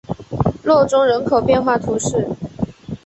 [0.63, 2.27] 洛宗人口变化图示